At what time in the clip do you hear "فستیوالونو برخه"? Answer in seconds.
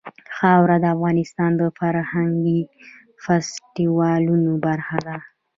3.23-4.97